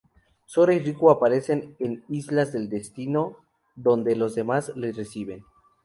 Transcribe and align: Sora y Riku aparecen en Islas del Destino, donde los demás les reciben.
Sora 0.47 0.73
y 0.73 0.79
Riku 0.79 1.11
aparecen 1.11 1.75
en 1.77 2.03
Islas 2.09 2.51
del 2.53 2.69
Destino, 2.71 3.37
donde 3.75 4.15
los 4.15 4.33
demás 4.33 4.75
les 4.75 4.97
reciben. 4.97 5.45